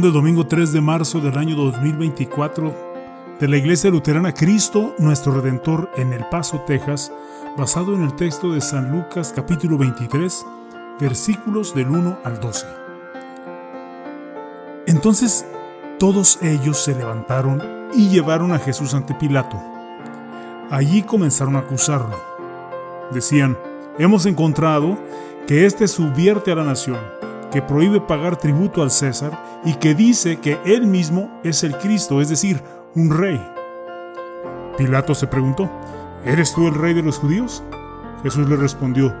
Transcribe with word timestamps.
Del 0.00 0.14
domingo 0.14 0.46
3 0.46 0.72
de 0.72 0.80
marzo 0.80 1.20
del 1.20 1.36
año 1.36 1.54
2024 1.56 3.36
de 3.38 3.48
la 3.48 3.58
Iglesia 3.58 3.90
Luterana 3.90 4.32
Cristo, 4.32 4.94
nuestro 4.98 5.34
Redentor 5.34 5.90
en 5.94 6.14
El 6.14 6.24
Paso, 6.30 6.60
Texas, 6.66 7.12
basado 7.58 7.94
en 7.94 8.04
el 8.04 8.16
texto 8.16 8.50
de 8.50 8.62
San 8.62 8.90
Lucas 8.90 9.30
capítulo 9.36 9.76
23, 9.76 10.46
versículos 10.98 11.74
del 11.74 11.88
1 11.88 12.18
al 12.24 12.40
12. 12.40 12.66
Entonces 14.86 15.46
todos 15.98 16.38
ellos 16.40 16.82
se 16.82 16.94
levantaron 16.94 17.62
y 17.92 18.08
llevaron 18.08 18.52
a 18.52 18.58
Jesús 18.58 18.94
ante 18.94 19.14
Pilato. 19.14 19.60
Allí 20.70 21.02
comenzaron 21.02 21.56
a 21.56 21.60
acusarlo. 21.60 22.18
Decían, 23.12 23.58
hemos 23.98 24.24
encontrado 24.24 24.98
que 25.46 25.66
éste 25.66 25.86
subvierte 25.88 26.52
a 26.52 26.54
la 26.54 26.64
nación 26.64 27.19
que 27.50 27.62
prohíbe 27.62 28.00
pagar 28.00 28.36
tributo 28.36 28.82
al 28.82 28.90
César 28.90 29.60
y 29.64 29.74
que 29.74 29.94
dice 29.94 30.38
que 30.38 30.58
él 30.64 30.86
mismo 30.86 31.30
es 31.42 31.64
el 31.64 31.76
Cristo, 31.76 32.20
es 32.20 32.28
decir, 32.28 32.62
un 32.94 33.10
rey. 33.10 33.40
Pilato 34.78 35.14
se 35.14 35.26
preguntó, 35.26 35.70
¿eres 36.24 36.54
tú 36.54 36.68
el 36.68 36.74
rey 36.74 36.94
de 36.94 37.02
los 37.02 37.18
judíos? 37.18 37.62
Jesús 38.22 38.48
le 38.48 38.56
respondió, 38.56 39.14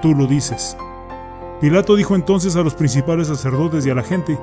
tú 0.00 0.14
lo 0.14 0.26
dices. 0.26 0.76
Pilato 1.60 1.96
dijo 1.96 2.14
entonces 2.14 2.54
a 2.56 2.62
los 2.62 2.74
principales 2.74 3.28
sacerdotes 3.28 3.84
y 3.86 3.90
a 3.90 3.94
la 3.94 4.02
gente, 4.02 4.38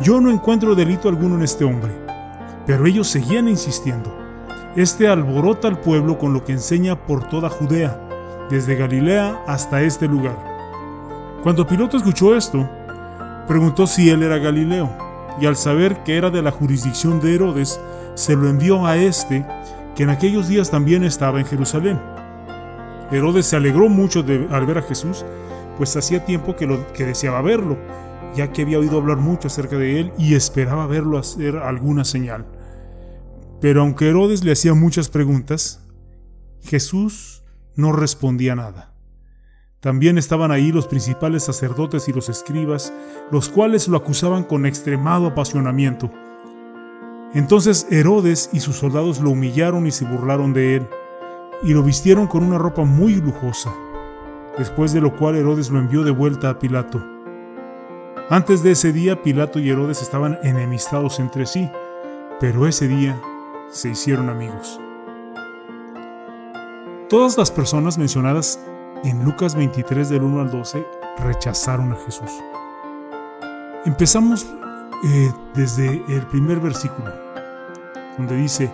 yo 0.00 0.20
no 0.20 0.30
encuentro 0.30 0.74
delito 0.74 1.08
alguno 1.08 1.36
en 1.36 1.42
este 1.42 1.64
hombre. 1.64 1.92
Pero 2.66 2.86
ellos 2.86 3.06
seguían 3.06 3.48
insistiendo. 3.48 4.12
Este 4.74 5.08
alborota 5.08 5.68
al 5.68 5.78
pueblo 5.78 6.18
con 6.18 6.32
lo 6.32 6.44
que 6.44 6.52
enseña 6.52 6.96
por 6.96 7.28
toda 7.28 7.48
Judea, 7.48 8.00
desde 8.50 8.74
Galilea 8.74 9.42
hasta 9.46 9.82
este 9.82 10.06
lugar 10.08 10.45
cuando 11.42 11.66
Piloto 11.66 11.96
escuchó 11.96 12.36
esto, 12.36 12.68
preguntó 13.46 13.86
si 13.86 14.10
él 14.10 14.22
era 14.22 14.38
Galileo, 14.38 14.90
y 15.40 15.46
al 15.46 15.56
saber 15.56 16.02
que 16.02 16.16
era 16.16 16.30
de 16.30 16.42
la 16.42 16.50
jurisdicción 16.50 17.20
de 17.20 17.34
Herodes, 17.34 17.80
se 18.14 18.34
lo 18.34 18.48
envió 18.48 18.86
a 18.86 18.96
este, 18.96 19.46
que 19.94 20.02
en 20.02 20.10
aquellos 20.10 20.48
días 20.48 20.70
también 20.70 21.04
estaba 21.04 21.38
en 21.38 21.46
Jerusalén. 21.46 22.00
Herodes 23.10 23.46
se 23.46 23.56
alegró 23.56 23.88
mucho 23.88 24.22
de, 24.22 24.48
al 24.50 24.66
ver 24.66 24.78
a 24.78 24.82
Jesús, 24.82 25.24
pues 25.76 25.96
hacía 25.96 26.24
tiempo 26.24 26.56
que 26.56 27.04
deseaba 27.04 27.42
verlo, 27.42 27.76
ya 28.34 28.52
que 28.52 28.62
había 28.62 28.78
oído 28.78 28.98
hablar 28.98 29.18
mucho 29.18 29.48
acerca 29.48 29.76
de 29.76 30.00
él 30.00 30.12
y 30.18 30.34
esperaba 30.34 30.86
verlo 30.86 31.18
hacer 31.18 31.56
alguna 31.56 32.04
señal. 32.04 32.46
Pero 33.60 33.80
aunque 33.80 34.08
Herodes 34.08 34.44
le 34.44 34.52
hacía 34.52 34.74
muchas 34.74 35.08
preguntas, 35.08 35.80
Jesús 36.62 37.42
no 37.74 37.92
respondía 37.92 38.54
nada. 38.54 38.95
También 39.86 40.18
estaban 40.18 40.50
ahí 40.50 40.72
los 40.72 40.88
principales 40.88 41.44
sacerdotes 41.44 42.08
y 42.08 42.12
los 42.12 42.28
escribas, 42.28 42.92
los 43.30 43.48
cuales 43.48 43.86
lo 43.86 43.96
acusaban 43.96 44.42
con 44.42 44.66
extremado 44.66 45.28
apasionamiento. 45.28 46.10
Entonces 47.34 47.86
Herodes 47.88 48.50
y 48.52 48.58
sus 48.58 48.74
soldados 48.74 49.20
lo 49.20 49.30
humillaron 49.30 49.86
y 49.86 49.92
se 49.92 50.04
burlaron 50.04 50.52
de 50.52 50.74
él, 50.78 50.88
y 51.62 51.72
lo 51.72 51.84
vistieron 51.84 52.26
con 52.26 52.42
una 52.42 52.58
ropa 52.58 52.82
muy 52.82 53.14
lujosa, 53.14 53.72
después 54.58 54.92
de 54.92 55.00
lo 55.00 55.14
cual 55.14 55.36
Herodes 55.36 55.70
lo 55.70 55.78
envió 55.78 56.02
de 56.02 56.10
vuelta 56.10 56.50
a 56.50 56.58
Pilato. 56.58 57.00
Antes 58.28 58.64
de 58.64 58.72
ese 58.72 58.92
día 58.92 59.22
Pilato 59.22 59.60
y 59.60 59.70
Herodes 59.70 60.02
estaban 60.02 60.36
enemistados 60.42 61.20
entre 61.20 61.46
sí, 61.46 61.70
pero 62.40 62.66
ese 62.66 62.88
día 62.88 63.22
se 63.70 63.90
hicieron 63.90 64.30
amigos. 64.30 64.80
Todas 67.08 67.38
las 67.38 67.52
personas 67.52 67.98
mencionadas 67.98 68.58
en 69.04 69.24
Lucas 69.24 69.54
23 69.54 70.08
del 70.08 70.22
1 70.22 70.40
al 70.40 70.50
12 70.50 70.84
rechazaron 71.18 71.92
a 71.92 71.96
Jesús. 71.96 72.30
Empezamos 73.84 74.46
eh, 75.04 75.32
desde 75.54 76.02
el 76.08 76.26
primer 76.26 76.60
versículo, 76.60 77.12
donde 78.16 78.36
dice, 78.36 78.70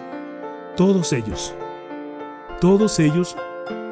todos 0.76 1.12
ellos, 1.12 1.54
todos 2.60 2.98
ellos 2.98 3.36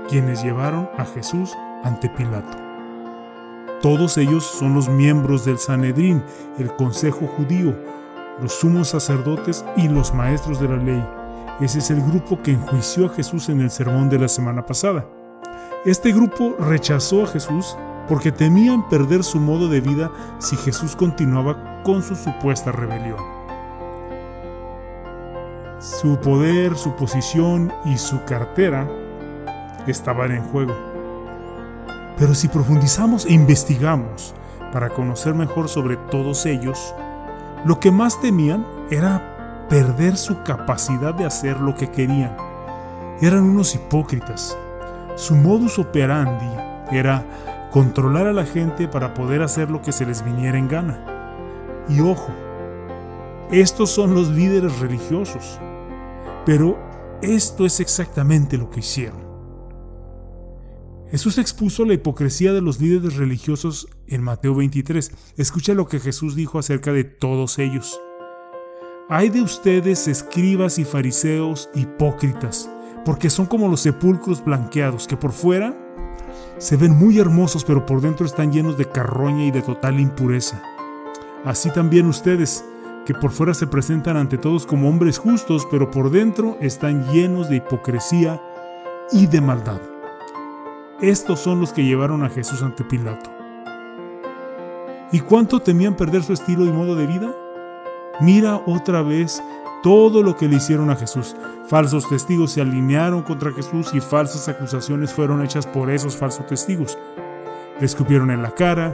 quienes 0.09 0.43
llevaron 0.43 0.89
a 0.97 1.05
Jesús 1.05 1.53
ante 1.85 2.09
Pilato. 2.09 2.57
Todos 3.83 4.19
ellos 4.19 4.45
son 4.45 4.75
los 4.75 4.89
miembros 4.89 5.45
del 5.45 5.59
Sanedrín, 5.59 6.23
el 6.59 6.75
consejo 6.77 7.27
judío, 7.27 7.75
los 8.41 8.53
sumos 8.55 8.89
sacerdotes 8.89 9.65
y 9.77 9.89
los 9.89 10.15
maestros 10.15 10.61
de 10.61 10.69
la 10.69 10.77
ley. 10.77 11.05
Ese 11.61 11.79
es 11.79 11.91
el 11.91 12.01
grupo 12.01 12.43
que 12.43 12.53
enjuició 12.53 13.07
a 13.07 13.11
Jesús 13.11 13.49
en 13.49 13.61
el 13.61 13.71
sermón 13.71 14.09
de 14.09 14.19
la 14.19 14.29
semana 14.29 14.65
pasada. 14.65 15.07
Este 15.87 16.13
grupo 16.13 16.57
rechazó 16.59 17.25
a 17.25 17.27
Jesús 17.27 17.75
porque 18.07 18.31
temían 18.33 18.87
perder 18.91 19.25
su 19.25 19.41
modo 19.41 19.67
de 19.67 19.81
vida 19.81 20.11
si 20.39 20.55
Jesús 20.57 20.95
continuaba 20.95 21.83
con 21.85 22.03
su 22.03 22.17
supuesta 22.17 22.71
rebelión. 22.71 23.17
Su 25.79 26.19
poder, 26.21 26.77
su 26.77 26.95
posición 26.97 27.73
y 27.87 27.97
su 27.97 28.23
cartera 28.27 28.87
estaban 29.87 30.33
en 30.33 30.43
juego. 30.43 30.77
Pero 32.19 32.35
si 32.35 32.49
profundizamos 32.49 33.25
e 33.25 33.33
investigamos 33.33 34.35
para 34.75 34.91
conocer 34.91 35.33
mejor 35.33 35.71
sobre 35.71 35.97
todos 35.97 36.45
ellos, 36.45 36.95
lo 37.65 37.81
que 37.81 37.91
más 37.91 38.21
temían 38.21 38.67
era 38.91 39.67
perder 39.71 40.19
su 40.19 40.43
capacidad 40.43 41.15
de 41.15 41.25
hacer 41.25 41.59
lo 41.59 41.75
que 41.75 41.91
querían. 41.91 42.37
Eran 43.23 43.45
unos 43.45 43.75
hipócritas 43.75 44.59
su 45.21 45.35
modus 45.37 45.79
operandi 45.79 46.49
era 46.91 47.69
controlar 47.71 48.27
a 48.27 48.33
la 48.33 48.47
gente 48.47 48.89
para 48.89 49.13
poder 49.13 49.43
hacer 49.43 49.71
lo 49.71 49.83
que 49.83 49.93
se 49.93 50.07
les 50.07 50.25
viniera 50.25 50.59
en 50.59 50.67
gana. 50.67 51.85
Y 51.91 52.01
ojo, 52.01 52.33
estos 53.53 53.91
son 53.91 54.15
los 54.15 54.31
líderes 54.31 54.79
religiosos, 54.81 55.61
pero 56.47 56.79
esto 57.21 57.67
es 57.67 57.81
exactamente 57.81 58.57
lo 58.57 58.71
que 58.71 58.81
hicieron. 58.81 59.29
Jesús 61.11 61.37
expuso 61.37 61.85
la 61.85 61.95
hipocresía 61.95 62.55
de 62.55 62.63
los 62.63 62.81
líderes 62.81 63.17
religiosos 63.17 63.89
en 64.07 64.23
Mateo 64.23 64.55
23. 64.55 65.13
Escucha 65.37 65.75
lo 65.75 65.87
que 65.87 66.01
Jesús 66.01 66.35
dijo 66.35 66.59
acerca 66.59 66.93
de 66.93 67.05
todos 67.05 67.59
ellos. 67.59 68.01
Hay 69.11 69.29
de 69.29 69.43
ustedes, 69.43 70.09
escribas 70.09 70.79
y 70.79 70.85
fariseos 70.85 71.69
hipócritas 71.75 72.70
porque 73.05 73.31
son 73.31 73.47
como 73.47 73.69
los 73.69 73.81
sepulcros 73.81 74.45
blanqueados, 74.45 75.07
que 75.07 75.17
por 75.17 75.33
fuera 75.33 75.75
se 76.59 76.77
ven 76.77 76.97
muy 76.97 77.19
hermosos, 77.19 77.65
pero 77.65 77.87
por 77.87 78.01
dentro 78.01 78.27
están 78.27 78.53
llenos 78.53 78.77
de 78.77 78.87
carroña 78.87 79.45
y 79.45 79.51
de 79.51 79.63
total 79.63 79.99
impureza. 79.99 80.63
Así 81.45 81.71
también 81.71 82.07
ustedes, 82.07 82.65
que 83.07 83.15
por 83.15 83.31
fuera 83.31 83.55
se 83.55 83.67
presentan 83.67 84.17
ante 84.17 84.37
todos 84.37 84.67
como 84.67 84.89
hombres 84.89 85.19
justos, 85.19 85.67
pero 85.71 85.91
por 85.91 86.11
dentro 86.11 86.59
están 86.61 87.11
llenos 87.11 87.49
de 87.49 87.57
hipocresía 87.57 88.41
y 89.11 89.27
de 89.27 89.41
maldad. 89.41 89.81
Estos 91.01 91.41
son 91.41 91.61
los 91.61 91.73
que 91.73 91.85
llevaron 91.85 92.23
a 92.23 92.29
Jesús 92.29 92.63
ante 92.63 92.85
Pilato. 92.85 93.31
¿Y 95.13 95.21
cuánto 95.21 95.61
temían 95.61 95.97
perder 95.97 96.23
su 96.23 96.35
estilo 96.35 96.67
y 96.67 96.73
modo 96.73 96.95
de 96.95 97.07
vida? 97.07 97.35
Mira 98.21 98.63
otra 98.67 99.01
vez 99.01 99.43
todo 99.83 100.23
lo 100.23 100.37
que 100.37 100.49
le 100.49 100.57
hicieron 100.57 100.91
a 100.91 100.97
Jesús. 100.97 101.37
Falsos 101.67 102.09
testigos 102.09 102.53
se 102.53 102.61
alinearon 102.61 103.23
contra 103.23 103.53
Jesús 103.53 103.91
y 103.95 104.01
falsas 104.01 104.49
acusaciones 104.49 105.13
fueron 105.13 105.43
hechas 105.43 105.67
por 105.67 105.91
esos 105.91 106.17
falsos 106.17 106.47
testigos. 106.47 106.99
Le 107.79 107.87
escupieron 107.87 108.31
en 108.31 108.43
la 108.43 108.51
cara, 108.51 108.93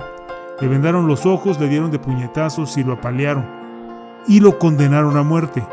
le 0.60 0.68
vendaron 0.68 1.06
los 1.06 1.26
ojos, 1.26 1.58
le 1.60 1.68
dieron 1.68 1.90
de 1.90 1.98
puñetazos 1.98 2.76
y 2.76 2.84
lo 2.84 2.94
apalearon. 2.94 3.44
Y 4.28 4.40
lo 4.40 4.58
condenaron 4.58 5.16
a 5.16 5.22
muerte. 5.22 5.66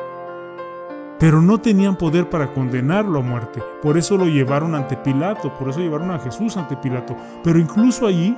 Pero 1.20 1.42
no 1.42 1.60
tenían 1.60 1.96
poder 1.96 2.30
para 2.30 2.54
condenarlo 2.54 3.20
a 3.20 3.24
muerte. 3.24 3.64
Por 3.82 3.98
eso 3.98 4.18
lo 4.18 4.26
llevaron 4.26 4.76
ante 4.76 4.98
Pilato, 4.98 5.54
por 5.58 5.70
eso 5.70 5.80
llevaron 5.80 6.12
a 6.12 6.20
Jesús 6.20 6.58
ante 6.58 6.76
Pilato. 6.76 7.16
Pero 7.44 7.60
incluso 7.60 8.08
allí, 8.08 8.38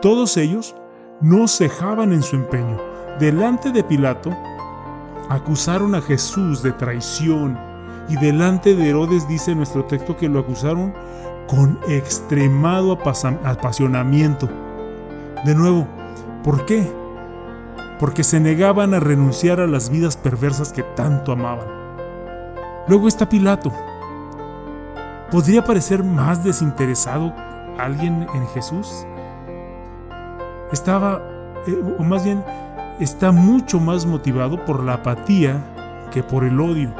todos 0.00 0.36
ellos 0.36 0.74
no 1.20 1.46
cejaban 1.46 2.12
en 2.12 2.22
su 2.22 2.36
empeño. 2.36 2.76
Delante 3.20 3.70
de 3.70 3.84
Pilato, 3.84 4.30
acusaron 5.32 5.94
a 5.94 6.02
Jesús 6.02 6.62
de 6.62 6.72
traición 6.72 7.58
y 8.08 8.16
delante 8.16 8.74
de 8.74 8.90
Herodes 8.90 9.26
dice 9.26 9.54
nuestro 9.54 9.86
texto 9.86 10.14
que 10.14 10.28
lo 10.28 10.40
acusaron 10.40 10.92
con 11.48 11.78
extremado 11.88 12.92
apasionamiento. 12.92 14.48
De 15.46 15.54
nuevo, 15.54 15.86
¿por 16.44 16.66
qué? 16.66 16.86
Porque 17.98 18.24
se 18.24 18.40
negaban 18.40 18.92
a 18.92 19.00
renunciar 19.00 19.60
a 19.60 19.66
las 19.66 19.88
vidas 19.88 20.18
perversas 20.18 20.72
que 20.72 20.82
tanto 20.82 21.32
amaban. 21.32 21.66
Luego 22.86 23.08
está 23.08 23.28
Pilato. 23.28 23.72
¿Podría 25.30 25.64
parecer 25.64 26.04
más 26.04 26.44
desinteresado 26.44 27.32
alguien 27.78 28.26
en 28.34 28.46
Jesús? 28.48 29.06
Estaba, 30.72 31.22
eh, 31.66 31.96
o 31.98 32.02
más 32.02 32.22
bien, 32.22 32.44
está 33.00 33.32
mucho 33.32 33.80
más 33.80 34.06
motivado 34.06 34.64
por 34.64 34.82
la 34.82 34.94
apatía 34.94 36.08
que 36.12 36.22
por 36.22 36.44
el 36.44 36.60
odio. 36.60 36.94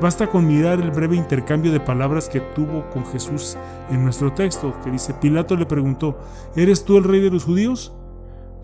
Basta 0.00 0.28
con 0.28 0.46
mirar 0.46 0.80
el 0.80 0.90
breve 0.90 1.16
intercambio 1.16 1.70
de 1.70 1.80
palabras 1.80 2.28
que 2.28 2.40
tuvo 2.40 2.88
con 2.90 3.04
Jesús 3.04 3.58
en 3.90 4.02
nuestro 4.02 4.32
texto, 4.32 4.74
que 4.82 4.90
dice, 4.90 5.12
Pilato 5.12 5.56
le 5.56 5.66
preguntó, 5.66 6.18
¿eres 6.56 6.84
tú 6.84 6.96
el 6.96 7.04
rey 7.04 7.20
de 7.20 7.30
los 7.30 7.44
judíos? 7.44 7.92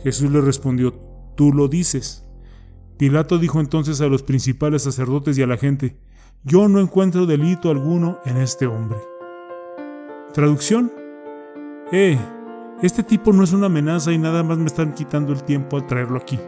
Jesús 0.03 0.31
le 0.31 0.41
respondió, 0.41 0.95
tú 1.35 1.53
lo 1.53 1.69
dices. 1.69 2.27
Pilato 2.97 3.39
dijo 3.39 3.61
entonces 3.61 4.01
a 4.01 4.07
los 4.07 4.23
principales 4.23 4.83
sacerdotes 4.83 5.37
y 5.37 5.43
a 5.43 5.47
la 5.47 5.59
gente, 5.59 5.99
yo 6.43 6.69
no 6.69 6.81
encuentro 6.81 7.27
delito 7.27 7.71
alguno 7.71 8.19
en 8.25 8.39
este 8.39 8.67
hombre. 8.67 8.99
Traducción. 10.33 10.91
Eh, 11.93 12.19
este 12.83 13.03
tipo 13.03 13.33
no 13.33 13.45
es 13.45 13.53
una 13.53 13.67
amenaza 13.67 14.13
y 14.13 14.19
nada 14.19 14.43
más 14.43 14.57
me 14.57 14.67
están 14.67 14.95
quitando 14.95 15.33
el 15.33 15.43
tiempo 15.45 15.77
al 15.77 15.87
traerlo 15.87 16.17
aquí. 16.17 16.39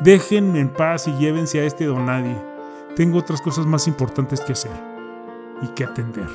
Déjenme 0.00 0.60
en 0.60 0.68
paz 0.68 1.08
y 1.08 1.12
llévense 1.12 1.58
a 1.58 1.64
este 1.64 1.86
don 1.86 2.04
nadie. 2.06 2.36
Tengo 2.96 3.18
otras 3.18 3.40
cosas 3.40 3.64
más 3.64 3.88
importantes 3.88 4.40
que 4.40 4.52
hacer 4.52 4.72
y 5.62 5.68
que 5.68 5.84
atender. 5.84 6.28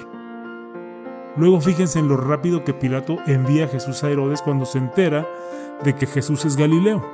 Luego 1.38 1.62
fíjense 1.62 2.00
en 2.00 2.08
lo 2.08 2.18
rápido 2.18 2.64
que 2.64 2.74
Pilato 2.74 3.18
envía 3.28 3.66
a 3.66 3.68
Jesús 3.68 4.04
a 4.04 4.10
Herodes 4.10 4.42
cuando 4.42 4.66
se 4.66 4.80
entera 4.80 5.28
de 5.84 5.96
que 5.96 6.08
Jesús 6.08 6.44
es 6.44 6.58
Galileo. 6.58 7.06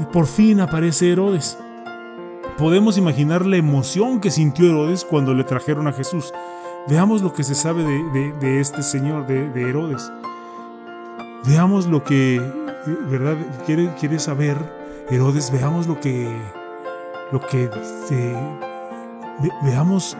Y 0.00 0.04
por 0.06 0.26
fin 0.26 0.60
aparece 0.60 1.12
Herodes. 1.12 1.58
Podemos 2.56 2.96
imaginar 2.96 3.44
la 3.44 3.56
emoción 3.56 4.20
que 4.20 4.30
sintió 4.30 4.66
Herodes 4.66 5.04
cuando 5.04 5.34
le 5.34 5.44
trajeron 5.44 5.86
a 5.88 5.92
Jesús. 5.92 6.32
Veamos 6.88 7.22
lo 7.22 7.32
que 7.32 7.44
se 7.44 7.54
sabe 7.54 7.84
de, 7.84 8.60
este 8.60 8.82
señor, 8.82 9.26
de, 9.26 9.62
Herodes. 9.62 10.10
Veamos 11.46 11.86
lo 11.86 12.02
que, 12.02 12.40
¿verdad? 13.10 13.36
Quiere, 13.66 13.90
quiere 13.98 14.18
saber 14.18 14.83
Herodes, 15.10 15.50
veamos 15.52 15.86
lo 15.86 16.00
que, 16.00 16.34
lo 17.30 17.40
que 17.40 17.70
se, 18.06 18.34
veamos 19.62 20.16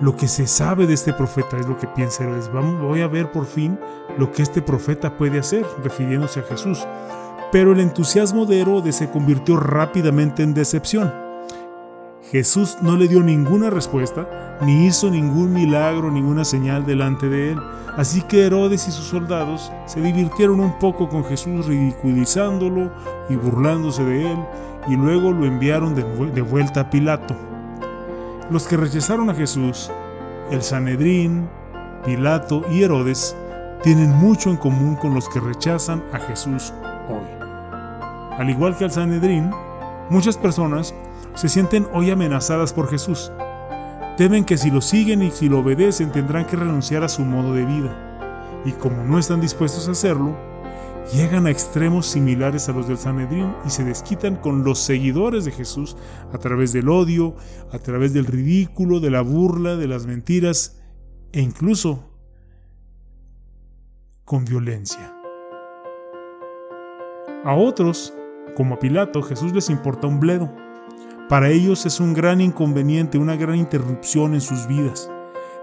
lo 0.00 0.16
que 0.16 0.28
se 0.28 0.46
sabe 0.46 0.86
de 0.86 0.94
este 0.94 1.12
profeta, 1.12 1.58
es 1.58 1.66
lo 1.66 1.78
que 1.78 1.86
piensa 1.86 2.24
Herodes. 2.24 2.52
Vamos, 2.52 2.80
voy 2.80 3.00
a 3.00 3.08
ver 3.08 3.32
por 3.32 3.46
fin 3.46 3.78
lo 4.18 4.30
que 4.30 4.42
este 4.42 4.62
profeta 4.62 5.16
puede 5.16 5.38
hacer, 5.38 5.66
refiriéndose 5.82 6.40
a 6.40 6.44
Jesús. 6.44 6.86
Pero 7.52 7.72
el 7.72 7.80
entusiasmo 7.80 8.46
de 8.46 8.60
Herodes 8.60 8.96
se 8.96 9.10
convirtió 9.10 9.56
rápidamente 9.56 10.42
en 10.42 10.54
decepción. 10.54 11.12
Jesús 12.30 12.76
no 12.82 12.96
le 12.96 13.08
dio 13.08 13.22
ninguna 13.22 13.70
respuesta, 13.70 14.28
ni 14.60 14.86
hizo 14.86 15.10
ningún 15.10 15.52
milagro, 15.52 16.10
ninguna 16.10 16.44
señal 16.44 16.84
delante 16.84 17.28
de 17.28 17.52
él. 17.52 17.60
Así 17.96 18.22
que 18.22 18.46
Herodes 18.46 18.86
y 18.88 18.92
sus 18.92 19.06
soldados 19.06 19.72
se 19.86 20.00
divirtieron 20.00 20.60
un 20.60 20.78
poco 20.78 21.08
con 21.08 21.24
Jesús 21.24 21.66
ridiculizándolo 21.66 22.92
y 23.28 23.36
burlándose 23.36 24.04
de 24.04 24.32
él, 24.32 24.38
y 24.88 24.96
luego 24.96 25.32
lo 25.32 25.44
enviaron 25.44 25.94
de, 25.94 26.42
vuelta 26.42 26.80
a 26.80 26.90
Pilato. 26.90 27.34
Los 28.50 28.66
que 28.66 28.76
rechazaron 28.76 29.30
a 29.30 29.34
Jesús, 29.34 29.90
el 30.50 30.62
Sanedrín, 30.62 31.48
Pilato 32.04 32.62
y 32.70 32.82
Herodes, 32.82 33.36
tienen 33.82 34.10
mucho 34.10 34.50
en 34.50 34.56
común 34.56 34.96
con 34.96 35.14
los 35.14 35.28
que 35.28 35.40
rechazan 35.40 36.02
a 36.12 36.18
Jesús 36.18 36.72
hoy. 37.08 37.40
Al 38.38 38.48
igual 38.48 38.76
que 38.76 38.84
al 38.84 38.90
Sanedrín, 38.90 39.50
muchas 40.08 40.36
personas 40.36 40.94
se 41.34 41.48
sienten 41.48 41.86
hoy 41.92 42.10
amenazadas 42.10 42.72
por 42.72 42.88
Jesús. 42.88 43.32
Temen 44.20 44.44
que 44.44 44.58
si 44.58 44.70
lo 44.70 44.82
siguen 44.82 45.22
y 45.22 45.30
si 45.30 45.48
lo 45.48 45.60
obedecen 45.60 46.12
tendrán 46.12 46.44
que 46.44 46.54
renunciar 46.54 47.02
a 47.02 47.08
su 47.08 47.22
modo 47.22 47.54
de 47.54 47.64
vida. 47.64 48.60
Y 48.66 48.72
como 48.72 49.02
no 49.02 49.18
están 49.18 49.40
dispuestos 49.40 49.88
a 49.88 49.92
hacerlo, 49.92 50.36
llegan 51.14 51.46
a 51.46 51.50
extremos 51.50 52.04
similares 52.04 52.68
a 52.68 52.72
los 52.72 52.86
del 52.86 52.98
Sanedrín 52.98 53.54
y 53.64 53.70
se 53.70 53.82
desquitan 53.82 54.36
con 54.36 54.62
los 54.62 54.78
seguidores 54.78 55.46
de 55.46 55.52
Jesús 55.52 55.96
a 56.34 56.36
través 56.36 56.74
del 56.74 56.90
odio, 56.90 57.34
a 57.72 57.78
través 57.78 58.12
del 58.12 58.26
ridículo, 58.26 59.00
de 59.00 59.10
la 59.10 59.22
burla, 59.22 59.76
de 59.76 59.88
las 59.88 60.04
mentiras 60.04 60.82
e 61.32 61.40
incluso 61.40 62.12
con 64.26 64.44
violencia. 64.44 65.14
A 67.42 67.54
otros, 67.54 68.12
como 68.54 68.74
a 68.74 68.78
Pilato, 68.78 69.22
Jesús 69.22 69.54
les 69.54 69.70
importa 69.70 70.08
un 70.08 70.20
bledo 70.20 70.52
para 71.30 71.48
ellos 71.48 71.86
es 71.86 72.00
un 72.00 72.12
gran 72.12 72.40
inconveniente, 72.40 73.16
una 73.16 73.36
gran 73.36 73.54
interrupción 73.54 74.34
en 74.34 74.40
sus 74.40 74.66
vidas. 74.66 75.08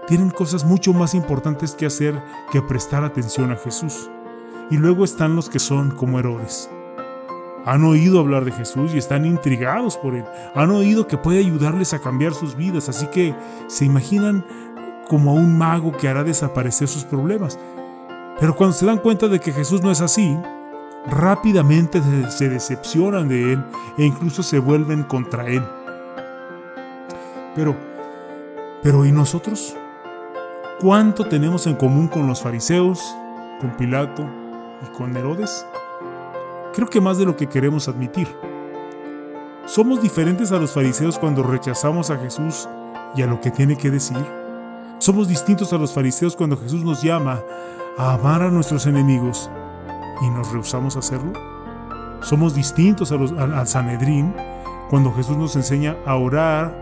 Tienen 0.06 0.30
cosas 0.30 0.64
mucho 0.64 0.94
más 0.94 1.12
importantes 1.12 1.74
que 1.74 1.84
hacer 1.84 2.24
que 2.50 2.62
prestar 2.62 3.04
atención 3.04 3.52
a 3.52 3.56
Jesús. 3.56 4.10
Y 4.70 4.78
luego 4.78 5.04
están 5.04 5.36
los 5.36 5.50
que 5.50 5.58
son 5.58 5.90
como 5.90 6.18
Herodes. 6.18 6.70
Han 7.66 7.84
oído 7.84 8.18
hablar 8.18 8.46
de 8.46 8.52
Jesús 8.52 8.94
y 8.94 8.98
están 8.98 9.26
intrigados 9.26 9.98
por 9.98 10.14
él. 10.14 10.24
Han 10.54 10.70
oído 10.70 11.06
que 11.06 11.18
puede 11.18 11.40
ayudarles 11.40 11.92
a 11.92 11.98
cambiar 11.98 12.32
sus 12.32 12.56
vidas, 12.56 12.88
así 12.88 13.06
que 13.08 13.34
se 13.66 13.84
imaginan 13.84 14.46
como 15.06 15.32
a 15.32 15.34
un 15.34 15.58
mago 15.58 15.92
que 15.92 16.08
hará 16.08 16.24
desaparecer 16.24 16.88
sus 16.88 17.04
problemas. 17.04 17.58
Pero 18.40 18.56
cuando 18.56 18.74
se 18.74 18.86
dan 18.86 19.00
cuenta 19.00 19.28
de 19.28 19.38
que 19.38 19.52
Jesús 19.52 19.82
no 19.82 19.90
es 19.90 20.00
así, 20.00 20.34
rápidamente 21.06 22.00
se 22.30 22.48
decepcionan 22.48 23.28
de 23.28 23.54
Él 23.54 23.64
e 23.96 24.04
incluso 24.04 24.42
se 24.42 24.58
vuelven 24.58 25.04
contra 25.04 25.46
Él. 25.46 25.62
Pero, 27.54 27.76
pero 28.82 29.04
¿y 29.04 29.12
nosotros? 29.12 29.76
¿Cuánto 30.80 31.24
tenemos 31.24 31.66
en 31.66 31.74
común 31.74 32.08
con 32.08 32.26
los 32.26 32.42
fariseos, 32.42 33.02
con 33.60 33.70
Pilato 33.76 34.24
y 34.82 34.96
con 34.96 35.16
Herodes? 35.16 35.66
Creo 36.74 36.88
que 36.88 37.00
más 37.00 37.18
de 37.18 37.24
lo 37.24 37.36
que 37.36 37.48
queremos 37.48 37.88
admitir. 37.88 38.28
¿Somos 39.66 40.00
diferentes 40.00 40.52
a 40.52 40.58
los 40.58 40.72
fariseos 40.72 41.18
cuando 41.18 41.42
rechazamos 41.42 42.10
a 42.10 42.18
Jesús 42.18 42.68
y 43.16 43.22
a 43.22 43.26
lo 43.26 43.40
que 43.40 43.50
tiene 43.50 43.76
que 43.76 43.90
decir? 43.90 44.24
¿Somos 44.98 45.28
distintos 45.28 45.72
a 45.72 45.78
los 45.78 45.92
fariseos 45.92 46.36
cuando 46.36 46.56
Jesús 46.56 46.84
nos 46.84 47.02
llama 47.02 47.42
a 47.96 48.14
amar 48.14 48.42
a 48.42 48.50
nuestros 48.50 48.86
enemigos 48.86 49.50
y 50.22 50.30
nos 50.30 50.52
rehusamos 50.52 50.96
a 50.96 51.00
hacerlo? 51.00 51.32
Somos 52.20 52.54
distintos 52.54 53.12
a 53.12 53.16
los, 53.16 53.32
al, 53.32 53.66
Sanedrín 53.66 54.34
cuando 54.90 55.12
Jesús 55.12 55.36
nos 55.36 55.54
enseña 55.56 55.96
a 56.06 56.16
orar 56.16 56.76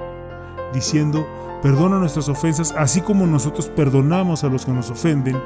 diciendo, 0.72 1.26
perdona 1.62 1.98
nuestras 1.98 2.28
ofensas, 2.28 2.74
así 2.76 3.00
como 3.00 3.26
nosotros 3.26 3.68
perdonamos 3.68 4.44
a 4.44 4.48
los 4.48 4.64
que 4.64 4.72
nos 4.72 4.90
ofenden, 4.90 5.40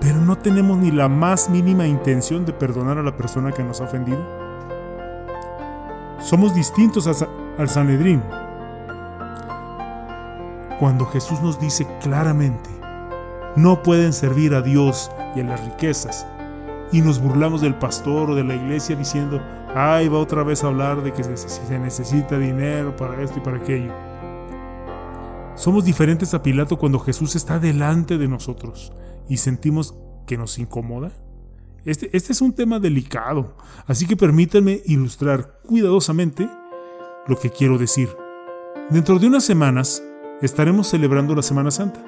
pero 0.00 0.20
no 0.20 0.36
tenemos 0.36 0.78
ni 0.78 0.90
la 0.90 1.08
más 1.08 1.48
mínima 1.48 1.86
intención 1.86 2.44
de 2.44 2.52
perdonar 2.52 2.98
a 2.98 3.02
la 3.02 3.16
persona 3.16 3.52
que 3.52 3.62
nos 3.62 3.80
ha 3.80 3.84
ofendido. 3.84 4.22
Somos 6.20 6.54
distintos 6.54 7.06
al 7.58 7.68
Sanedrín 7.68 8.22
cuando 10.82 11.06
Jesús 11.06 11.40
nos 11.40 11.60
dice 11.60 11.86
claramente, 12.00 12.68
no 13.54 13.84
pueden 13.84 14.12
servir 14.12 14.52
a 14.54 14.62
Dios 14.62 15.12
y 15.36 15.40
a 15.40 15.44
las 15.44 15.64
riquezas, 15.64 16.26
y 16.92 17.00
nos 17.00 17.20
burlamos 17.20 17.62
del 17.62 17.74
pastor 17.74 18.30
o 18.30 18.34
de 18.34 18.44
la 18.44 18.54
iglesia 18.54 18.94
diciendo, 18.94 19.40
ay, 19.74 20.08
va 20.08 20.18
otra 20.18 20.42
vez 20.42 20.62
a 20.62 20.66
hablar 20.66 21.02
de 21.02 21.12
que 21.12 21.24
se 21.24 21.78
necesita 21.78 22.38
dinero 22.38 22.94
para 22.94 23.22
esto 23.22 23.38
y 23.38 23.42
para 23.42 23.56
aquello. 23.56 23.92
Somos 25.54 25.84
diferentes 25.84 26.34
a 26.34 26.42
Pilato 26.42 26.78
cuando 26.78 26.98
Jesús 26.98 27.34
está 27.34 27.58
delante 27.58 28.18
de 28.18 28.28
nosotros 28.28 28.92
y 29.28 29.38
sentimos 29.38 29.94
que 30.26 30.36
nos 30.36 30.58
incomoda. 30.58 31.12
Este, 31.84 32.14
este 32.16 32.32
es 32.32 32.40
un 32.40 32.52
tema 32.52 32.78
delicado, 32.78 33.56
así 33.86 34.06
que 34.06 34.16
permítanme 34.16 34.82
ilustrar 34.84 35.60
cuidadosamente 35.66 36.48
lo 37.26 37.38
que 37.38 37.50
quiero 37.50 37.78
decir. 37.78 38.08
Dentro 38.90 39.18
de 39.18 39.26
unas 39.26 39.44
semanas 39.44 40.02
estaremos 40.42 40.88
celebrando 40.88 41.34
la 41.34 41.42
Semana 41.42 41.70
Santa. 41.70 42.04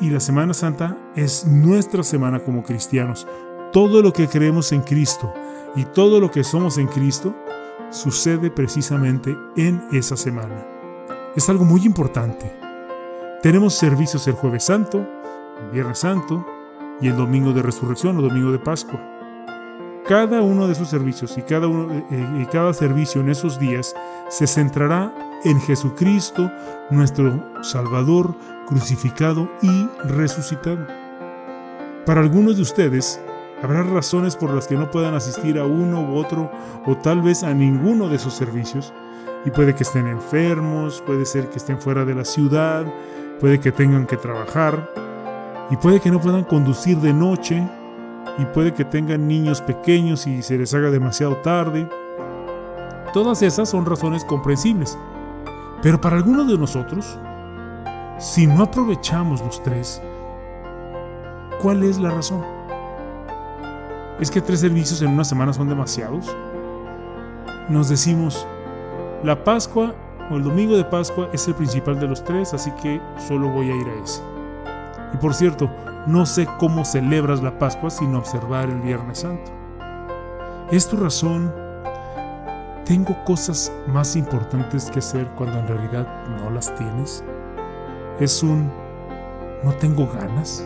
y 0.00 0.08
la 0.08 0.20
Semana 0.20 0.54
Santa 0.54 0.96
es 1.14 1.46
nuestra 1.46 2.02
semana 2.02 2.40
como 2.40 2.62
cristianos, 2.62 3.26
todo 3.74 4.02
lo 4.02 4.12
que 4.12 4.28
creemos 4.28 4.70
en 4.70 4.82
Cristo 4.82 5.34
y 5.74 5.84
todo 5.86 6.20
lo 6.20 6.30
que 6.30 6.44
somos 6.44 6.78
en 6.78 6.86
Cristo 6.86 7.34
sucede 7.90 8.48
precisamente 8.48 9.36
en 9.56 9.82
esa 9.90 10.16
semana. 10.16 10.64
Es 11.34 11.48
algo 11.48 11.64
muy 11.64 11.84
importante. 11.84 12.54
Tenemos 13.42 13.74
servicios 13.74 14.28
el 14.28 14.34
jueves 14.34 14.62
santo, 14.62 15.04
el 15.60 15.70
viernes 15.72 15.98
santo 15.98 16.46
y 17.00 17.08
el 17.08 17.16
domingo 17.16 17.52
de 17.52 17.62
resurrección 17.62 18.16
o 18.16 18.22
domingo 18.22 18.52
de 18.52 18.60
Pascua. 18.60 19.00
Cada 20.06 20.40
uno 20.40 20.68
de 20.68 20.74
esos 20.74 20.88
servicios 20.88 21.36
y 21.36 21.42
cada, 21.42 21.66
uno, 21.66 21.92
eh, 21.92 22.06
eh, 22.12 22.42
y 22.42 22.46
cada 22.46 22.72
servicio 22.74 23.22
en 23.22 23.28
esos 23.28 23.58
días 23.58 23.92
se 24.28 24.46
centrará 24.46 25.12
en 25.42 25.60
Jesucristo, 25.60 26.48
nuestro 26.90 27.44
Salvador, 27.64 28.36
crucificado 28.68 29.50
y 29.62 29.88
resucitado. 30.04 30.86
Para 32.06 32.20
algunos 32.20 32.54
de 32.54 32.62
ustedes, 32.62 33.20
Habrá 33.62 33.82
razones 33.82 34.36
por 34.36 34.52
las 34.52 34.66
que 34.66 34.76
no 34.76 34.90
puedan 34.90 35.14
asistir 35.14 35.58
a 35.58 35.64
uno 35.64 36.02
u 36.02 36.16
otro 36.16 36.50
o 36.86 36.96
tal 36.96 37.22
vez 37.22 37.42
a 37.42 37.54
ninguno 37.54 38.08
de 38.08 38.16
esos 38.16 38.34
servicios. 38.34 38.92
Y 39.46 39.50
puede 39.50 39.74
que 39.74 39.82
estén 39.82 40.06
enfermos, 40.06 41.02
puede 41.06 41.24
ser 41.24 41.48
que 41.48 41.58
estén 41.58 41.80
fuera 41.80 42.04
de 42.04 42.14
la 42.14 42.24
ciudad, 42.24 42.84
puede 43.40 43.60
que 43.60 43.72
tengan 43.72 44.06
que 44.06 44.16
trabajar 44.16 44.90
y 45.70 45.76
puede 45.76 46.00
que 46.00 46.10
no 46.10 46.20
puedan 46.20 46.44
conducir 46.44 46.98
de 46.98 47.12
noche 47.12 47.66
y 48.38 48.44
puede 48.46 48.72
que 48.72 48.84
tengan 48.84 49.26
niños 49.26 49.60
pequeños 49.60 50.26
y 50.26 50.42
se 50.42 50.58
les 50.58 50.74
haga 50.74 50.90
demasiado 50.90 51.36
tarde. 51.36 51.88
Todas 53.12 53.42
esas 53.42 53.68
son 53.68 53.86
razones 53.86 54.24
comprensibles. 54.24 54.98
Pero 55.82 56.00
para 56.00 56.16
algunos 56.16 56.48
de 56.48 56.58
nosotros, 56.58 57.18
si 58.18 58.46
no 58.46 58.62
aprovechamos 58.62 59.42
los 59.42 59.62
tres, 59.62 60.00
¿cuál 61.60 61.82
es 61.82 61.98
la 61.98 62.10
razón? 62.10 62.42
¿Es 64.20 64.30
que 64.30 64.40
tres 64.40 64.60
servicios 64.60 65.02
en 65.02 65.10
una 65.10 65.24
semana 65.24 65.52
son 65.52 65.68
demasiados? 65.68 66.34
nos 67.68 67.88
decimos, 67.88 68.46
la 69.22 69.42
Pascua 69.42 69.94
o 70.30 70.36
el 70.36 70.44
domingo 70.44 70.76
de 70.76 70.84
Pascua 70.84 71.28
es 71.32 71.48
el 71.48 71.54
principal 71.54 71.98
de 71.98 72.08
los 72.08 72.22
tres, 72.22 72.52
así 72.52 72.70
que 72.82 73.00
solo 73.26 73.48
voy 73.48 73.70
a 73.70 73.76
ir 73.76 73.86
a 73.88 74.04
ese. 74.04 74.22
Y 75.14 75.16
por 75.16 75.34
cierto, 75.34 75.70
no 76.06 76.26
sé 76.26 76.46
cómo 76.58 76.84
celebras 76.84 77.42
la 77.42 77.58
Pascua 77.58 77.90
sin 77.90 78.14
observar 78.14 78.68
el 78.68 78.80
Viernes 78.80 79.20
Santo. 79.20 79.50
¿Es 80.70 80.88
tu 80.88 80.96
razón? 80.96 81.52
¿Tengo 82.84 83.16
cosas 83.24 83.72
más 83.86 84.14
importantes 84.14 84.90
que 84.90 84.98
hacer 84.98 85.26
cuando 85.36 85.58
en 85.58 85.68
realidad 85.68 86.06
no 86.42 86.50
las 86.50 86.74
tienes? 86.74 87.24
¿Es 88.20 88.42
un 88.42 88.70
no 89.62 89.72
tengo 89.72 90.06
ganas? 90.06 90.62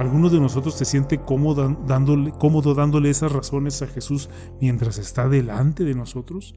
¿Alguno 0.00 0.30
de 0.30 0.40
nosotros 0.40 0.76
se 0.76 0.86
siente 0.86 1.18
cómodo 1.18 1.76
dándole, 1.86 2.32
cómodo 2.32 2.74
dándole 2.74 3.10
esas 3.10 3.30
razones 3.32 3.82
a 3.82 3.86
Jesús 3.86 4.30
mientras 4.58 4.96
está 4.96 5.28
delante 5.28 5.84
de 5.84 5.94
nosotros? 5.94 6.54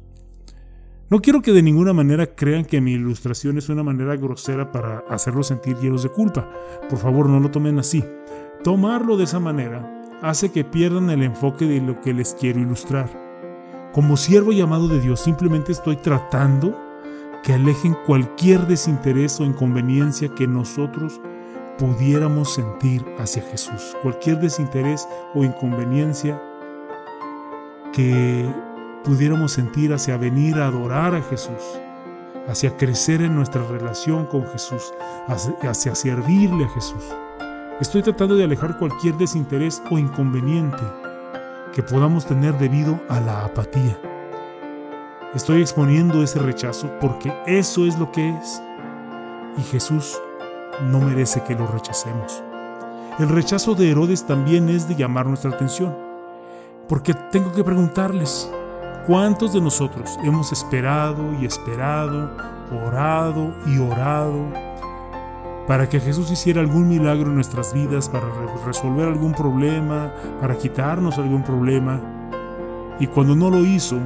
No 1.10 1.22
quiero 1.22 1.42
que 1.42 1.52
de 1.52 1.62
ninguna 1.62 1.92
manera 1.92 2.36
crean 2.36 2.64
que 2.64 2.80
mi 2.80 2.94
ilustración 2.94 3.58
es 3.58 3.68
una 3.68 3.84
manera 3.84 4.16
grosera 4.16 4.72
para 4.72 5.00
hacerlos 5.10 5.48
sentir 5.48 5.76
llenos 5.76 6.04
de 6.04 6.10
culpa. 6.10 6.50
Por 6.90 6.98
favor, 6.98 7.28
no 7.28 7.42
lo 7.42 7.52
tomen 7.52 7.80
así. 7.80 8.02
Tomarlo 8.64 9.18
de 9.18 9.26
esa 9.26 9.42
manera 9.42 10.02
hace 10.22 10.54
que 10.54 10.64
pierdan 10.64 11.10
el 11.10 11.22
enfoque 11.22 11.66
de 11.66 11.82
lo 11.82 12.00
que 12.00 12.14
les 12.14 12.36
quiero 12.36 12.62
ilustrar. 12.62 13.10
Como 13.92 14.16
siervo 14.16 14.54
llamado 14.54 14.88
de 14.88 15.02
Dios, 15.02 15.20
simplemente 15.20 15.74
estoy 15.74 15.98
tratando 15.98 16.80
que 17.44 17.52
alejen 17.52 17.98
cualquier 18.06 18.68
desinterés 18.68 19.38
o 19.42 19.44
inconveniencia 19.44 20.34
que 20.34 20.48
nosotros 20.48 21.20
pudiéramos 21.78 22.54
sentir 22.54 23.06
hacia 23.20 23.42
Jesús. 23.44 23.96
Cualquier 24.02 24.40
desinterés 24.40 25.08
o 25.34 25.44
inconveniencia 25.44 26.42
que 27.92 28.50
pudiéramos 29.04 29.52
sentir 29.52 29.94
hacia 29.94 30.18
venir 30.18 30.58
a 30.58 30.68
adorar 30.68 31.16
a 31.16 31.22
Jesús, 31.22 31.80
hacia 32.48 32.76
crecer 32.78 33.22
en 33.22 33.36
nuestra 33.36 33.64
relación 33.64 34.26
con 34.26 34.46
Jesús, 34.48 34.94
hacia, 35.28 35.96
servirle 35.96 36.66
a 36.66 36.70
Jesús. 36.70 37.04
Estoy 37.80 38.02
tratando 38.02 38.36
de 38.36 38.46
alejar 38.46 38.78
cualquier 38.78 39.16
desinterés 39.16 39.82
o 39.92 39.98
inconveniente 39.98 40.84
que 41.74 41.84
podamos 41.84 42.26
tener 42.26 42.58
debido 42.58 43.00
a 43.10 43.20
la 43.20 43.46
apatía. 43.46 44.00
Estoy 45.34 45.62
exponiendo 45.62 46.22
ese 46.22 46.40
rechazo 46.40 46.92
porque 47.02 47.34
eso 47.48 47.88
es 47.88 47.98
lo 47.98 48.12
que 48.12 48.30
es. 48.30 48.62
Y 49.58 49.64
Jesús 49.64 50.20
no 50.82 51.00
merece 51.00 51.42
que 51.44 51.56
lo 51.56 51.68
rechacemos. 51.68 52.44
El 53.20 53.30
rechazo 53.30 53.76
de 53.76 53.92
Herodes 53.92 54.26
también 54.26 54.70
es 54.70 54.88
de 54.88 54.96
llamar 54.96 55.28
nuestra 55.28 55.52
atención, 55.52 55.96
porque 56.88 57.14
tengo 57.32 57.52
que 57.52 57.64
preguntarles, 57.64 58.52
¿cuántos 59.06 59.54
de 59.54 59.62
nosotros 59.62 60.18
hemos 60.24 60.52
esperado 60.52 61.34
y 61.40 61.46
esperado, 61.46 62.32
orado 62.88 63.54
y 63.68 63.78
orado 63.78 64.46
para 65.68 65.88
que 65.88 66.00
Jesús 66.00 66.32
hiciera 66.32 66.60
algún 66.60 66.90
milagro 66.90 67.28
en 67.28 67.36
nuestras 67.36 67.74
vidas, 67.74 68.10
para 68.10 68.26
resolver 68.66 69.08
algún 69.08 69.34
problema, 69.34 70.12
para 70.42 70.58
quitarnos 70.58 71.18
algún 71.18 71.44
problema? 71.44 72.02
Y 73.00 73.08
cuando 73.08 73.36
no 73.36 73.50
lo 73.50 73.60
hizo, 73.60 73.98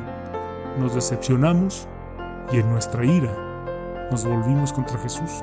nos 0.80 0.94
decepcionamos 0.96 1.88
y 2.52 2.58
en 2.58 2.70
nuestra 2.70 3.06
ira 3.06 3.32
nos 4.12 4.26
volvimos 4.26 4.72
contra 4.72 4.98
Jesús. 5.00 5.42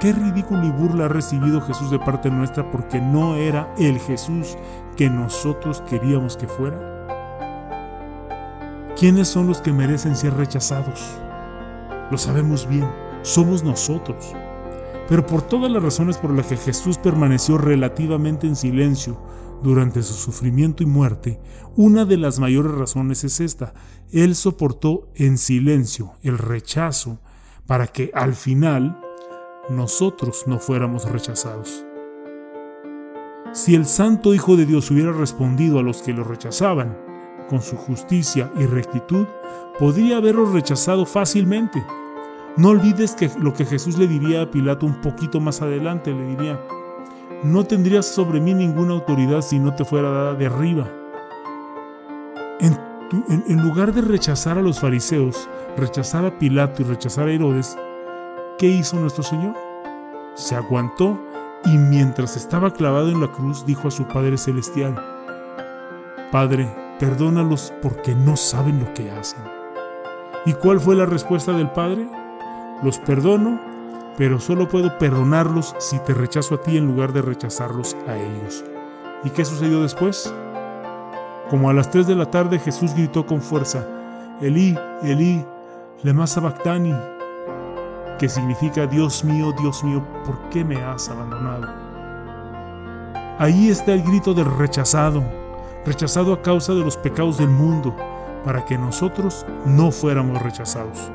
Qué 0.00 0.12
ridículo 0.12 0.64
y 0.64 0.70
burla 0.70 1.04
ha 1.04 1.08
recibido 1.08 1.60
Jesús 1.60 1.90
de 1.90 1.98
parte 1.98 2.30
nuestra 2.30 2.70
porque 2.70 3.00
no 3.00 3.36
era 3.36 3.72
el 3.78 4.00
Jesús 4.00 4.56
que 4.96 5.08
nosotros 5.08 5.82
queríamos 5.88 6.36
que 6.36 6.48
fuera. 6.48 6.92
¿Quiénes 8.98 9.28
son 9.28 9.46
los 9.46 9.60
que 9.60 9.72
merecen 9.72 10.16
ser 10.16 10.34
rechazados? 10.34 11.00
Lo 12.10 12.18
sabemos 12.18 12.68
bien, 12.68 12.88
somos 13.22 13.64
nosotros. 13.64 14.34
Pero 15.08 15.26
por 15.26 15.42
todas 15.42 15.70
las 15.70 15.82
razones 15.82 16.18
por 16.18 16.32
las 16.32 16.46
que 16.46 16.56
Jesús 16.56 16.98
permaneció 16.98 17.58
relativamente 17.58 18.46
en 18.46 18.56
silencio 18.56 19.20
durante 19.62 20.02
su 20.02 20.14
sufrimiento 20.14 20.82
y 20.82 20.86
muerte, 20.86 21.40
una 21.76 22.04
de 22.04 22.16
las 22.16 22.38
mayores 22.38 22.72
razones 22.72 23.24
es 23.24 23.40
esta. 23.40 23.74
Él 24.10 24.34
soportó 24.34 25.08
en 25.14 25.38
silencio 25.38 26.12
el 26.22 26.38
rechazo 26.38 27.18
para 27.66 27.86
que 27.86 28.10
al 28.14 28.34
final 28.34 29.00
nosotros 29.68 30.44
no 30.46 30.58
fuéramos 30.58 31.10
rechazados. 31.10 31.84
Si 33.52 33.74
el 33.74 33.86
Santo 33.86 34.34
Hijo 34.34 34.56
de 34.56 34.66
Dios 34.66 34.90
hubiera 34.90 35.12
respondido 35.12 35.78
a 35.78 35.82
los 35.82 36.02
que 36.02 36.12
lo 36.12 36.24
rechazaban 36.24 36.96
con 37.48 37.60
su 37.60 37.76
justicia 37.76 38.50
y 38.58 38.64
rectitud, 38.64 39.26
podría 39.78 40.16
haberlos 40.16 40.52
rechazado 40.52 41.04
fácilmente. 41.04 41.84
No 42.56 42.70
olvides 42.70 43.14
que 43.14 43.30
lo 43.38 43.52
que 43.52 43.66
Jesús 43.66 43.98
le 43.98 44.06
diría 44.06 44.42
a 44.42 44.50
Pilato 44.50 44.86
un 44.86 45.00
poquito 45.00 45.38
más 45.38 45.60
adelante, 45.60 46.12
le 46.12 46.26
diría, 46.28 46.60
no 47.42 47.64
tendrías 47.64 48.06
sobre 48.06 48.40
mí 48.40 48.54
ninguna 48.54 48.94
autoridad 48.94 49.42
si 49.42 49.58
no 49.58 49.74
te 49.74 49.84
fuera 49.84 50.10
dada 50.10 50.34
de 50.34 50.46
arriba. 50.46 50.90
En, 52.60 52.78
en 53.48 53.62
lugar 53.62 53.92
de 53.92 54.00
rechazar 54.00 54.56
a 54.56 54.62
los 54.62 54.80
fariseos, 54.80 55.48
rechazar 55.76 56.24
a 56.24 56.38
Pilato 56.38 56.82
y 56.82 56.84
rechazar 56.86 57.28
a 57.28 57.32
Herodes, 57.32 57.76
¿Qué 58.62 58.68
hizo 58.68 58.96
nuestro 58.96 59.24
Señor? 59.24 59.56
Se 60.36 60.54
aguantó 60.54 61.20
y 61.64 61.76
mientras 61.76 62.36
estaba 62.36 62.72
clavado 62.72 63.08
en 63.08 63.20
la 63.20 63.26
cruz 63.32 63.66
dijo 63.66 63.88
a 63.88 63.90
su 63.90 64.06
Padre 64.06 64.38
Celestial, 64.38 64.94
Padre, 66.30 66.72
perdónalos 67.00 67.72
porque 67.82 68.14
no 68.14 68.36
saben 68.36 68.78
lo 68.78 68.94
que 68.94 69.10
hacen. 69.10 69.40
¿Y 70.46 70.52
cuál 70.52 70.78
fue 70.78 70.94
la 70.94 71.06
respuesta 71.06 71.50
del 71.50 71.72
Padre? 71.72 72.08
Los 72.84 73.00
perdono, 73.00 73.60
pero 74.16 74.38
solo 74.38 74.68
puedo 74.68 74.96
perdonarlos 74.96 75.74
si 75.80 75.98
te 75.98 76.14
rechazo 76.14 76.54
a 76.54 76.60
ti 76.60 76.76
en 76.76 76.86
lugar 76.86 77.12
de 77.12 77.22
rechazarlos 77.22 77.96
a 78.06 78.16
ellos. 78.16 78.64
¿Y 79.24 79.30
qué 79.30 79.44
sucedió 79.44 79.82
después? 79.82 80.32
Como 81.50 81.68
a 81.68 81.72
las 81.72 81.90
3 81.90 82.06
de 82.06 82.14
la 82.14 82.30
tarde 82.30 82.60
Jesús 82.60 82.94
gritó 82.94 83.26
con 83.26 83.42
fuerza, 83.42 83.84
Elí, 84.40 84.78
Elí, 85.02 85.44
lema 86.04 86.28
sabactani, 86.28 86.94
que 88.22 88.28
significa 88.28 88.86
Dios 88.86 89.24
mío, 89.24 89.52
Dios 89.58 89.82
mío, 89.82 90.00
¿por 90.24 90.38
qué 90.48 90.64
me 90.64 90.76
has 90.76 91.08
abandonado? 91.08 91.66
Ahí 93.36 93.68
está 93.68 93.94
el 93.94 94.04
grito 94.04 94.32
del 94.32 94.44
rechazado, 94.44 95.24
rechazado 95.84 96.32
a 96.32 96.40
causa 96.40 96.72
de 96.72 96.84
los 96.84 96.96
pecados 96.96 97.38
del 97.38 97.48
mundo, 97.48 97.96
para 98.44 98.64
que 98.64 98.78
nosotros 98.78 99.44
no 99.66 99.90
fuéramos 99.90 100.40
rechazados. 100.40 101.10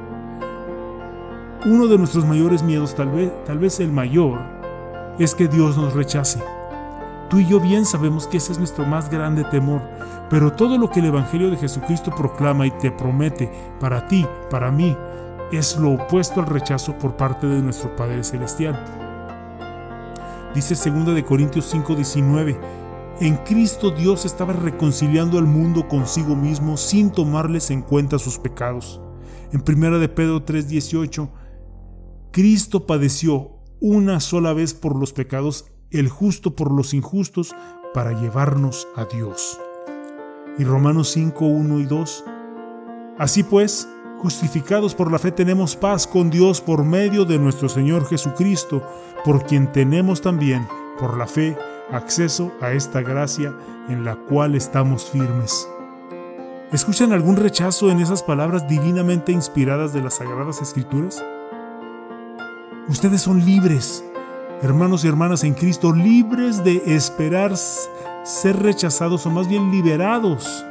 Uno 1.65 1.87
de 1.87 1.97
nuestros 1.97 2.25
mayores 2.25 2.61
miedos, 2.61 2.93
tal 2.93 3.07
vez, 3.07 3.31
tal 3.45 3.57
vez 3.57 3.79
el 3.79 3.93
mayor, 3.93 4.41
es 5.17 5.33
que 5.33 5.47
Dios 5.47 5.77
nos 5.77 5.93
rechace. 5.93 6.43
Tú 7.29 7.39
y 7.39 7.45
yo 7.45 7.61
bien 7.61 7.85
sabemos 7.85 8.27
que 8.27 8.35
ese 8.35 8.51
es 8.51 8.57
nuestro 8.57 8.85
más 8.85 9.09
grande 9.09 9.45
temor, 9.45 9.79
pero 10.29 10.51
todo 10.51 10.77
lo 10.77 10.89
que 10.89 10.99
el 10.99 11.05
Evangelio 11.05 11.49
de 11.49 11.55
Jesucristo 11.55 12.11
proclama 12.11 12.67
y 12.67 12.71
te 12.71 12.91
promete 12.91 13.49
para 13.79 14.09
ti, 14.09 14.27
para 14.49 14.71
mí, 14.71 14.93
es 15.51 15.77
lo 15.77 15.91
opuesto 15.91 16.41
al 16.41 16.47
rechazo 16.47 16.97
por 16.97 17.15
parte 17.15 17.47
de 17.47 17.61
nuestro 17.61 17.95
Padre 17.95 18.23
Celestial. 18.23 18.77
Dice 20.53 20.75
2 20.89 21.15
de 21.15 21.23
Corintios 21.23 21.65
5:19, 21.73 22.59
en 23.19 23.37
Cristo 23.37 23.91
Dios 23.91 24.25
estaba 24.25 24.53
reconciliando 24.53 25.37
al 25.37 25.45
mundo 25.45 25.87
consigo 25.87 26.35
mismo 26.35 26.77
sin 26.77 27.11
tomarles 27.11 27.71
en 27.71 27.81
cuenta 27.81 28.19
sus 28.19 28.37
pecados. 28.37 29.01
En 29.51 29.63
1 29.63 29.99
de 29.99 30.09
Pedro 30.09 30.43
3:18, 30.43 31.29
Cristo 32.31 32.85
padeció 32.85 33.51
una 33.79 34.19
sola 34.19 34.53
vez 34.53 34.73
por 34.73 34.95
los 34.95 35.13
pecados, 35.13 35.65
el 35.91 36.09
justo 36.09 36.55
por 36.55 36.71
los 36.71 36.93
injustos, 36.93 37.55
para 37.93 38.19
llevarnos 38.19 38.87
a 38.95 39.05
Dios. 39.05 39.59
Y 40.57 40.63
Romanos 40.63 41.15
5:1 41.15 41.79
y 41.79 41.85
2, 41.85 42.23
así 43.17 43.43
pues, 43.43 43.87
Justificados 44.21 44.95
por 44.95 45.11
la 45.11 45.19
fe 45.19 45.31
tenemos 45.31 45.75
paz 45.75 46.07
con 46.07 46.31
Dios 46.31 46.59
por 46.59 46.83
medio 46.83 47.23
de 47.23 47.37
nuestro 47.37 47.69
Señor 47.69 48.07
Jesucristo, 48.07 48.81
por 49.23 49.45
quien 49.45 49.71
tenemos 49.71 50.21
también, 50.21 50.67
por 50.99 51.17
la 51.17 51.27
fe, 51.27 51.55
acceso 51.91 52.51
a 52.59 52.71
esta 52.71 53.01
gracia 53.01 53.53
en 53.89 54.03
la 54.03 54.15
cual 54.15 54.55
estamos 54.55 55.05
firmes. 55.05 55.69
¿Escuchan 56.71 57.13
algún 57.13 57.35
rechazo 57.35 57.91
en 57.91 57.99
esas 57.99 58.23
palabras 58.23 58.67
divinamente 58.67 59.31
inspiradas 59.31 59.93
de 59.93 60.01
las 60.01 60.15
Sagradas 60.15 60.61
Escrituras? 60.63 61.23
Ustedes 62.89 63.21
son 63.21 63.45
libres, 63.45 64.03
hermanos 64.63 65.05
y 65.05 65.07
hermanas 65.09 65.43
en 65.43 65.53
Cristo, 65.53 65.93
libres 65.93 66.63
de 66.63 66.81
esperar 66.95 67.55
ser 67.55 68.57
rechazados 68.63 69.27
o 69.27 69.29
más 69.29 69.47
bien 69.47 69.71
liberados 69.71 70.65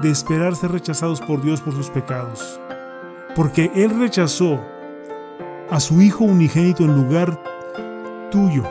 de 0.00 0.10
esperar 0.10 0.54
ser 0.54 0.72
rechazados 0.72 1.20
por 1.20 1.42
Dios 1.42 1.60
por 1.60 1.74
sus 1.74 1.90
pecados. 1.90 2.60
Porque 3.34 3.70
Él 3.74 3.98
rechazó 3.98 4.60
a 5.70 5.80
su 5.80 6.00
Hijo 6.00 6.24
unigénito 6.24 6.84
en 6.84 6.94
lugar 6.94 7.40
tuyo, 8.30 8.64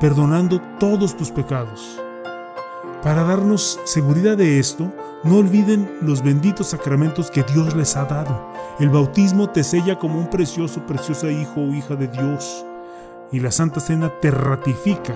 perdonando 0.00 0.60
todos 0.78 1.16
tus 1.16 1.30
pecados. 1.30 2.00
Para 3.02 3.22
darnos 3.24 3.78
seguridad 3.84 4.36
de 4.36 4.58
esto, 4.58 4.92
no 5.24 5.36
olviden 5.38 5.90
los 6.00 6.22
benditos 6.22 6.68
sacramentos 6.68 7.30
que 7.30 7.42
Dios 7.42 7.74
les 7.74 7.96
ha 7.96 8.04
dado. 8.04 8.52
El 8.78 8.88
bautismo 8.88 9.50
te 9.50 9.64
sella 9.64 9.98
como 9.98 10.18
un 10.18 10.28
precioso, 10.28 10.84
preciosa 10.86 11.30
hijo 11.30 11.60
o 11.60 11.74
hija 11.74 11.96
de 11.96 12.08
Dios. 12.08 12.64
Y 13.32 13.40
la 13.40 13.50
Santa 13.50 13.80
Cena 13.80 14.12
te 14.20 14.30
ratifica 14.30 15.14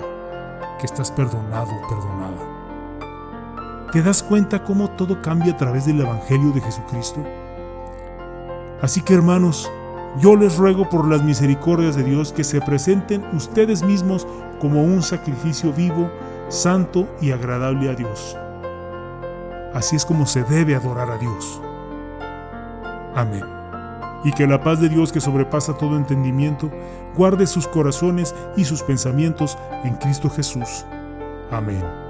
que 0.78 0.86
estás 0.86 1.10
perdonado 1.10 1.70
perdonada. 1.88 2.51
¿Te 3.92 4.02
das 4.02 4.22
cuenta 4.22 4.64
cómo 4.64 4.88
todo 4.88 5.20
cambia 5.20 5.52
a 5.52 5.56
través 5.58 5.84
del 5.84 6.00
Evangelio 6.00 6.50
de 6.52 6.62
Jesucristo? 6.62 7.22
Así 8.80 9.02
que 9.02 9.12
hermanos, 9.12 9.70
yo 10.18 10.34
les 10.34 10.56
ruego 10.56 10.88
por 10.88 11.06
las 11.06 11.22
misericordias 11.22 11.94
de 11.94 12.02
Dios 12.02 12.32
que 12.32 12.42
se 12.42 12.62
presenten 12.62 13.22
ustedes 13.34 13.82
mismos 13.82 14.26
como 14.60 14.82
un 14.82 15.02
sacrificio 15.02 15.74
vivo, 15.74 16.10
santo 16.48 17.06
y 17.20 17.32
agradable 17.32 17.90
a 17.90 17.94
Dios. 17.94 18.34
Así 19.74 19.96
es 19.96 20.06
como 20.06 20.24
se 20.24 20.42
debe 20.44 20.74
adorar 20.74 21.10
a 21.10 21.18
Dios. 21.18 21.60
Amén. 23.14 23.44
Y 24.24 24.32
que 24.32 24.46
la 24.46 24.62
paz 24.62 24.80
de 24.80 24.88
Dios 24.88 25.12
que 25.12 25.20
sobrepasa 25.20 25.76
todo 25.76 25.98
entendimiento 25.98 26.70
guarde 27.14 27.46
sus 27.46 27.68
corazones 27.68 28.34
y 28.56 28.64
sus 28.64 28.82
pensamientos 28.82 29.58
en 29.84 29.96
Cristo 29.96 30.30
Jesús. 30.30 30.86
Amén. 31.50 32.01